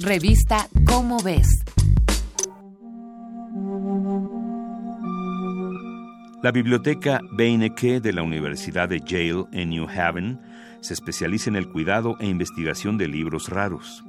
Revista 0.00 0.66
Cómo 0.86 1.22
ves. 1.22 1.46
La 6.42 6.50
biblioteca 6.50 7.20
Beinecke 7.30 8.00
de 8.00 8.12
la 8.12 8.24
Universidad 8.24 8.88
de 8.88 9.00
Yale 9.00 9.44
en 9.52 9.70
New 9.70 9.86
Haven 9.88 10.40
se 10.80 10.94
especializa 10.94 11.48
en 11.48 11.54
el 11.54 11.70
cuidado 11.70 12.16
e 12.18 12.26
investigación 12.26 12.98
de 12.98 13.06
libros 13.06 13.48
raros. 13.50 14.04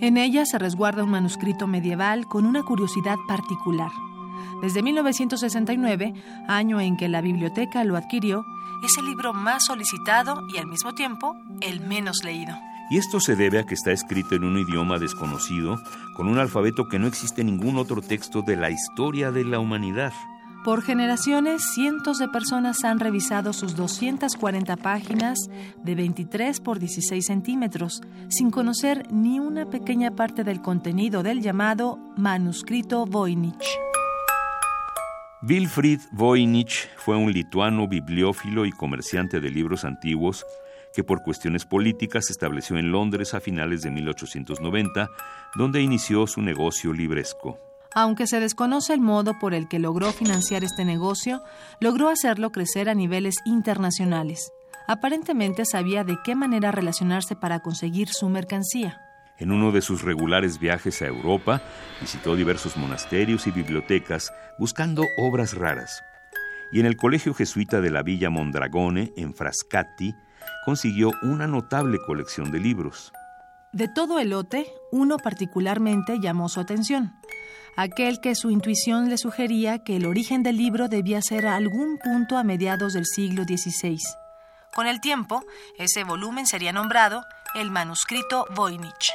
En 0.00 0.16
ella 0.16 0.44
se 0.44 0.58
resguarda 0.58 1.04
un 1.04 1.10
manuscrito 1.10 1.68
medieval 1.68 2.26
con 2.26 2.44
una 2.44 2.64
curiosidad 2.64 3.16
particular. 3.28 3.92
Desde 4.60 4.82
1969, 4.82 6.14
año 6.48 6.80
en 6.80 6.96
que 6.96 7.08
la 7.08 7.20
biblioteca 7.20 7.84
lo 7.84 7.96
adquirió, 7.96 8.44
es 8.84 8.98
el 8.98 9.06
libro 9.06 9.32
más 9.34 9.66
solicitado 9.66 10.42
y 10.52 10.58
al 10.58 10.66
mismo 10.66 10.94
tiempo 10.94 11.36
el 11.60 11.80
menos 11.80 12.24
leído. 12.24 12.56
Y 12.90 12.96
esto 12.96 13.20
se 13.20 13.36
debe 13.36 13.58
a 13.58 13.64
que 13.64 13.74
está 13.74 13.92
escrito 13.92 14.34
en 14.34 14.44
un 14.44 14.58
idioma 14.58 14.98
desconocido, 14.98 15.80
con 16.14 16.26
un 16.26 16.38
alfabeto 16.38 16.88
que 16.88 16.98
no 16.98 17.06
existe 17.06 17.42
en 17.42 17.48
ningún 17.48 17.76
otro 17.76 18.00
texto 18.00 18.42
de 18.42 18.56
la 18.56 18.70
historia 18.70 19.30
de 19.30 19.44
la 19.44 19.58
humanidad. 19.58 20.12
Por 20.64 20.82
generaciones, 20.82 21.62
cientos 21.72 22.18
de 22.18 22.28
personas 22.28 22.84
han 22.84 22.98
revisado 22.98 23.52
sus 23.52 23.76
240 23.76 24.76
páginas 24.76 25.38
de 25.82 25.94
23 25.94 26.60
por 26.60 26.78
16 26.78 27.24
centímetros, 27.24 28.02
sin 28.28 28.50
conocer 28.50 29.06
ni 29.12 29.38
una 29.38 29.66
pequeña 29.66 30.10
parte 30.10 30.42
del 30.42 30.60
contenido 30.60 31.22
del 31.22 31.42
llamado 31.42 31.98
manuscrito 32.16 33.06
Voynich. 33.06 33.78
Wilfried 35.42 36.00
Voynich 36.10 36.88
fue 36.96 37.16
un 37.16 37.32
lituano 37.32 37.86
bibliófilo 37.86 38.66
y 38.66 38.72
comerciante 38.72 39.40
de 39.40 39.50
libros 39.50 39.84
antiguos 39.84 40.44
que 40.94 41.04
por 41.04 41.22
cuestiones 41.22 41.64
políticas 41.64 42.26
se 42.26 42.32
estableció 42.32 42.78
en 42.78 42.90
Londres 42.90 43.34
a 43.34 43.40
finales 43.40 43.82
de 43.82 43.90
1890, 43.90 45.08
donde 45.56 45.82
inició 45.82 46.26
su 46.26 46.42
negocio 46.42 46.92
libresco. 46.92 47.58
Aunque 47.94 48.26
se 48.26 48.40
desconoce 48.40 48.92
el 48.94 49.00
modo 49.00 49.38
por 49.38 49.54
el 49.54 49.68
que 49.68 49.78
logró 49.78 50.12
financiar 50.12 50.62
este 50.64 50.84
negocio, 50.84 51.42
logró 51.80 52.10
hacerlo 52.10 52.50
crecer 52.52 52.88
a 52.88 52.94
niveles 52.94 53.36
internacionales. 53.44 54.52
Aparentemente 54.86 55.64
sabía 55.64 56.04
de 56.04 56.16
qué 56.24 56.34
manera 56.34 56.70
relacionarse 56.70 57.36
para 57.36 57.60
conseguir 57.60 58.08
su 58.08 58.28
mercancía. 58.28 59.00
En 59.38 59.52
uno 59.52 59.70
de 59.70 59.82
sus 59.82 60.02
regulares 60.02 60.58
viajes 60.58 61.00
a 61.00 61.06
Europa, 61.06 61.62
visitó 62.00 62.34
diversos 62.34 62.76
monasterios 62.76 63.46
y 63.46 63.52
bibliotecas 63.52 64.32
buscando 64.58 65.04
obras 65.16 65.54
raras. 65.54 66.02
Y 66.72 66.80
en 66.80 66.86
el 66.86 66.96
colegio 66.96 67.34
jesuita 67.34 67.80
de 67.80 67.90
la 67.90 68.02
Villa 68.02 68.30
Mondragone, 68.30 69.12
en 69.16 69.34
Frascati, 69.34 70.14
consiguió 70.64 71.12
una 71.22 71.46
notable 71.46 71.98
colección 72.06 72.50
de 72.50 72.60
libros. 72.60 73.12
De 73.72 73.88
todo 73.88 74.18
el 74.18 74.30
lote, 74.30 74.66
uno 74.92 75.18
particularmente 75.18 76.18
llamó 76.20 76.48
su 76.48 76.60
atención 76.60 77.12
aquel 77.78 78.20
que 78.20 78.34
su 78.34 78.50
intuición 78.50 79.08
le 79.08 79.18
sugería 79.18 79.84
que 79.84 79.94
el 79.94 80.06
origen 80.06 80.42
del 80.42 80.56
libro 80.56 80.88
debía 80.88 81.22
ser 81.22 81.46
a 81.46 81.54
algún 81.54 81.96
punto 81.98 82.36
a 82.36 82.42
mediados 82.42 82.92
del 82.92 83.06
siglo 83.06 83.44
XVI. 83.44 83.98
Con 84.74 84.88
el 84.88 85.00
tiempo, 85.00 85.44
ese 85.78 86.02
volumen 86.02 86.46
sería 86.46 86.72
nombrado 86.72 87.22
el 87.54 87.70
manuscrito 87.70 88.46
Voynich. 88.56 89.12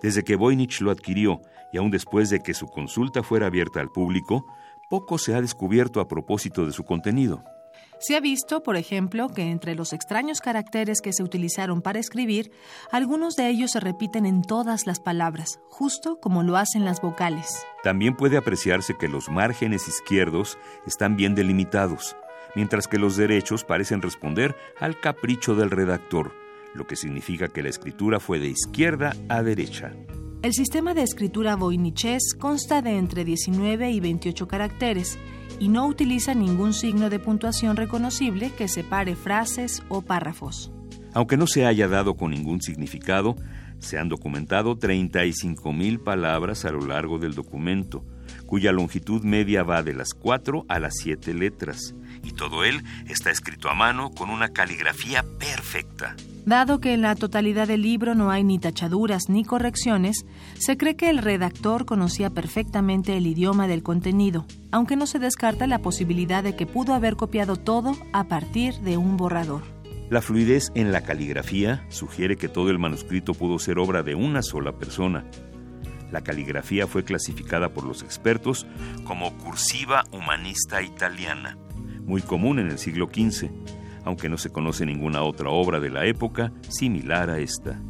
Desde 0.00 0.24
que 0.24 0.36
Voynich 0.36 0.80
lo 0.80 0.90
adquirió 0.90 1.42
y 1.70 1.76
aún 1.76 1.90
después 1.90 2.30
de 2.30 2.40
que 2.40 2.54
su 2.54 2.66
consulta 2.66 3.22
fuera 3.22 3.48
abierta 3.48 3.80
al 3.80 3.90
público, 3.90 4.46
poco 4.88 5.18
se 5.18 5.34
ha 5.34 5.42
descubierto 5.42 6.00
a 6.00 6.08
propósito 6.08 6.64
de 6.64 6.72
su 6.72 6.84
contenido. 6.84 7.44
Se 8.00 8.16
ha 8.16 8.20
visto, 8.20 8.62
por 8.62 8.76
ejemplo, 8.76 9.28
que 9.28 9.50
entre 9.50 9.74
los 9.74 9.92
extraños 9.92 10.40
caracteres 10.40 11.02
que 11.02 11.12
se 11.12 11.22
utilizaron 11.22 11.82
para 11.82 11.98
escribir, 11.98 12.50
algunos 12.90 13.36
de 13.36 13.48
ellos 13.48 13.72
se 13.72 13.80
repiten 13.80 14.24
en 14.24 14.40
todas 14.40 14.86
las 14.86 15.00
palabras, 15.00 15.60
justo 15.68 16.18
como 16.18 16.42
lo 16.42 16.56
hacen 16.56 16.86
las 16.86 17.02
vocales. 17.02 17.66
También 17.82 18.16
puede 18.16 18.38
apreciarse 18.38 18.96
que 18.98 19.06
los 19.06 19.28
márgenes 19.28 19.86
izquierdos 19.86 20.56
están 20.86 21.16
bien 21.16 21.34
delimitados, 21.34 22.16
mientras 22.54 22.88
que 22.88 22.98
los 22.98 23.16
derechos 23.16 23.64
parecen 23.64 24.00
responder 24.00 24.56
al 24.78 24.98
capricho 24.98 25.54
del 25.54 25.70
redactor, 25.70 26.32
lo 26.74 26.86
que 26.86 26.96
significa 26.96 27.48
que 27.48 27.62
la 27.62 27.68
escritura 27.68 28.18
fue 28.18 28.38
de 28.38 28.48
izquierda 28.48 29.14
a 29.28 29.42
derecha. 29.42 29.92
El 30.42 30.54
sistema 30.54 30.94
de 30.94 31.02
escritura 31.02 31.54
voiniches 31.54 32.34
consta 32.38 32.80
de 32.80 32.96
entre 32.96 33.26
19 33.26 33.90
y 33.90 34.00
28 34.00 34.48
caracteres 34.48 35.18
y 35.58 35.68
no 35.68 35.86
utiliza 35.86 36.34
ningún 36.34 36.72
signo 36.72 37.10
de 37.10 37.18
puntuación 37.18 37.76
reconocible 37.76 38.50
que 38.56 38.68
separe 38.68 39.16
frases 39.16 39.82
o 39.88 40.02
párrafos. 40.02 40.72
Aunque 41.12 41.36
no 41.36 41.46
se 41.46 41.66
haya 41.66 41.88
dado 41.88 42.16
con 42.16 42.30
ningún 42.30 42.62
significado, 42.62 43.36
se 43.78 43.98
han 43.98 44.08
documentado 44.08 44.78
35.000 44.78 46.02
palabras 46.02 46.64
a 46.64 46.70
lo 46.70 46.86
largo 46.86 47.18
del 47.18 47.34
documento, 47.34 48.04
cuya 48.46 48.72
longitud 48.72 49.22
media 49.22 49.62
va 49.62 49.82
de 49.82 49.94
las 49.94 50.14
4 50.14 50.64
a 50.68 50.78
las 50.78 50.94
7 51.02 51.34
letras, 51.34 51.94
y 52.22 52.32
todo 52.32 52.64
él 52.64 52.82
está 53.08 53.30
escrito 53.30 53.68
a 53.68 53.74
mano 53.74 54.10
con 54.10 54.30
una 54.30 54.48
caligrafía 54.48 55.24
perfecta. 55.38 56.16
Dado 56.46 56.80
que 56.80 56.94
en 56.94 57.02
la 57.02 57.14
totalidad 57.14 57.68
del 57.68 57.82
libro 57.82 58.14
no 58.14 58.30
hay 58.30 58.44
ni 58.44 58.58
tachaduras 58.58 59.28
ni 59.28 59.44
correcciones, 59.44 60.24
se 60.58 60.76
cree 60.76 60.96
que 60.96 61.10
el 61.10 61.18
redactor 61.18 61.84
conocía 61.84 62.30
perfectamente 62.30 63.16
el 63.16 63.26
idioma 63.26 63.68
del 63.68 63.82
contenido, 63.82 64.46
aunque 64.72 64.96
no 64.96 65.06
se 65.06 65.18
descarta 65.18 65.66
la 65.66 65.80
posibilidad 65.80 66.42
de 66.42 66.56
que 66.56 66.66
pudo 66.66 66.94
haber 66.94 67.16
copiado 67.16 67.56
todo 67.56 67.96
a 68.12 68.24
partir 68.24 68.74
de 68.80 68.96
un 68.96 69.16
borrador. 69.16 69.62
La 70.10 70.22
fluidez 70.22 70.72
en 70.74 70.90
la 70.90 71.02
caligrafía 71.02 71.84
sugiere 71.88 72.36
que 72.36 72.48
todo 72.48 72.70
el 72.70 72.80
manuscrito 72.80 73.32
pudo 73.32 73.60
ser 73.60 73.78
obra 73.78 74.02
de 74.02 74.16
una 74.16 74.42
sola 74.42 74.72
persona. 74.72 75.24
La 76.10 76.22
caligrafía 76.22 76.86
fue 76.86 77.04
clasificada 77.04 77.68
por 77.68 77.84
los 77.84 78.02
expertos 78.02 78.66
como 79.04 79.36
cursiva 79.38 80.04
humanista 80.12 80.82
italiana, 80.82 81.56
muy 82.04 82.22
común 82.22 82.58
en 82.58 82.68
el 82.68 82.78
siglo 82.78 83.06
XV 83.06 83.50
aunque 84.04 84.28
no 84.28 84.38
se 84.38 84.50
conoce 84.50 84.86
ninguna 84.86 85.22
otra 85.22 85.50
obra 85.50 85.80
de 85.80 85.90
la 85.90 86.06
época 86.06 86.52
similar 86.68 87.30
a 87.30 87.38
esta. 87.38 87.80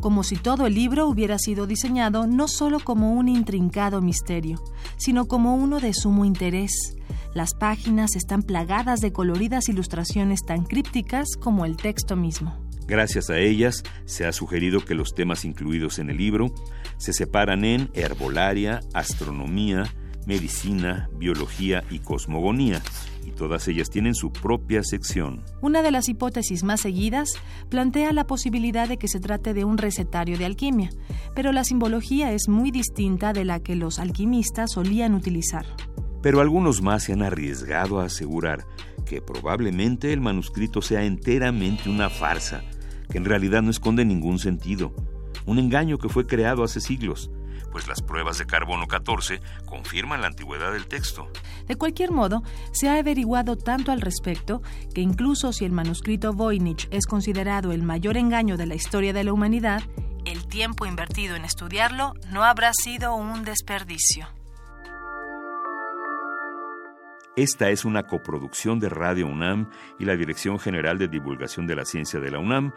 como 0.00 0.24
si 0.24 0.34
todo 0.34 0.66
el 0.66 0.74
libro 0.74 1.06
hubiera 1.06 1.38
sido 1.38 1.68
diseñado 1.68 2.26
no 2.26 2.48
solo 2.48 2.80
como 2.80 3.12
un 3.12 3.28
intrincado 3.28 4.02
misterio, 4.02 4.60
sino 4.96 5.26
como 5.26 5.54
uno 5.54 5.78
de 5.78 5.94
sumo 5.94 6.24
interés. 6.24 6.96
Las 7.34 7.54
páginas 7.54 8.16
están 8.16 8.42
plagadas 8.42 8.98
de 8.98 9.12
coloridas 9.12 9.68
ilustraciones 9.68 10.40
tan 10.44 10.64
crípticas 10.64 11.36
como 11.40 11.64
el 11.64 11.76
texto 11.76 12.16
mismo. 12.16 12.61
Gracias 12.86 13.30
a 13.30 13.38
ellas 13.38 13.82
se 14.04 14.26
ha 14.26 14.32
sugerido 14.32 14.84
que 14.84 14.94
los 14.94 15.14
temas 15.14 15.44
incluidos 15.44 15.98
en 15.98 16.10
el 16.10 16.16
libro 16.16 16.52
se 16.98 17.12
separan 17.12 17.64
en 17.64 17.90
herbolaria, 17.94 18.80
astronomía, 18.92 19.84
medicina, 20.26 21.08
biología 21.16 21.84
y 21.90 21.98
cosmogonía, 22.00 22.80
y 23.24 23.30
todas 23.30 23.68
ellas 23.68 23.90
tienen 23.90 24.14
su 24.14 24.32
propia 24.32 24.82
sección. 24.82 25.42
Una 25.60 25.82
de 25.82 25.90
las 25.90 26.08
hipótesis 26.08 26.64
más 26.64 26.80
seguidas 26.80 27.34
plantea 27.68 28.12
la 28.12 28.26
posibilidad 28.26 28.88
de 28.88 28.98
que 28.98 29.08
se 29.08 29.20
trate 29.20 29.54
de 29.54 29.64
un 29.64 29.78
recetario 29.78 30.38
de 30.38 30.44
alquimia, 30.44 30.90
pero 31.34 31.52
la 31.52 31.64
simbología 31.64 32.32
es 32.32 32.48
muy 32.48 32.70
distinta 32.70 33.32
de 33.32 33.44
la 33.44 33.60
que 33.60 33.76
los 33.76 33.98
alquimistas 33.98 34.72
solían 34.72 35.14
utilizar. 35.14 35.66
Pero 36.22 36.40
algunos 36.40 36.82
más 36.82 37.04
se 37.04 37.12
han 37.12 37.22
arriesgado 37.22 38.00
a 38.00 38.04
asegurar 38.04 38.64
que 39.04 39.20
probablemente 39.20 40.12
el 40.12 40.20
manuscrito 40.20 40.82
sea 40.82 41.04
enteramente 41.04 41.88
una 41.88 42.10
farsa, 42.10 42.62
que 43.10 43.18
en 43.18 43.24
realidad 43.24 43.62
no 43.62 43.70
esconde 43.70 44.04
ningún 44.04 44.38
sentido, 44.38 44.92
un 45.46 45.58
engaño 45.58 45.98
que 45.98 46.08
fue 46.08 46.26
creado 46.26 46.64
hace 46.64 46.80
siglos 46.80 47.30
pues 47.72 47.88
las 47.88 48.02
pruebas 48.02 48.38
de 48.38 48.46
carbono 48.46 48.86
14 48.86 49.40
confirman 49.64 50.20
la 50.20 50.28
antigüedad 50.28 50.72
del 50.72 50.86
texto. 50.86 51.28
De 51.66 51.74
cualquier 51.74 52.12
modo, 52.12 52.42
se 52.70 52.88
ha 52.88 52.98
averiguado 52.98 53.56
tanto 53.56 53.90
al 53.90 54.02
respecto 54.02 54.62
que 54.94 55.00
incluso 55.00 55.52
si 55.52 55.64
el 55.64 55.72
manuscrito 55.72 56.34
Voynich 56.34 56.86
es 56.90 57.06
considerado 57.06 57.72
el 57.72 57.82
mayor 57.82 58.16
engaño 58.16 58.56
de 58.56 58.66
la 58.66 58.74
historia 58.74 59.12
de 59.12 59.24
la 59.24 59.32
humanidad, 59.32 59.82
el 60.24 60.46
tiempo 60.46 60.86
invertido 60.86 61.34
en 61.34 61.44
estudiarlo 61.44 62.12
no 62.30 62.44
habrá 62.44 62.72
sido 62.74 63.16
un 63.16 63.42
desperdicio. 63.42 64.28
Esta 67.36 67.70
es 67.70 67.86
una 67.86 68.02
coproducción 68.02 68.78
de 68.78 68.90
Radio 68.90 69.26
UNAM 69.26 69.70
y 69.98 70.04
la 70.04 70.16
Dirección 70.16 70.58
General 70.58 70.98
de 70.98 71.08
Divulgación 71.08 71.66
de 71.66 71.76
la 71.76 71.86
Ciencia 71.86 72.20
de 72.20 72.30
la 72.30 72.38
UNAM, 72.38 72.72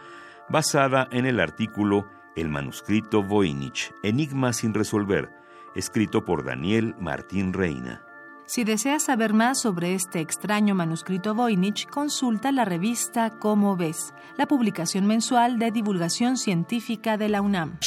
basada 0.47 1.09
en 1.11 1.25
el 1.25 1.41
artículo 1.41 2.07
el 2.37 2.49
manuscrito 2.49 3.21
Voynich, 3.21 3.93
Enigma 4.01 4.53
sin 4.53 4.73
resolver, 4.73 5.29
escrito 5.75 6.23
por 6.23 6.45
Daniel 6.45 6.95
Martín 6.99 7.51
Reina. 7.51 8.01
Si 8.45 8.63
deseas 8.63 9.03
saber 9.03 9.33
más 9.33 9.59
sobre 9.59 9.93
este 9.93 10.21
extraño 10.21 10.73
manuscrito 10.73 11.33
Voynich, 11.33 11.87
consulta 11.87 12.51
la 12.53 12.63
revista 12.63 13.31
Cómo 13.39 13.75
ves, 13.75 14.13
la 14.37 14.45
publicación 14.45 15.05
mensual 15.05 15.59
de 15.59 15.71
divulgación 15.71 16.37
científica 16.37 17.17
de 17.17 17.27
la 17.27 17.41
UNAM. 17.41 17.77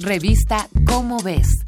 Revista 0.00 0.68
Cómo 0.86 1.18
ves. 1.22 1.63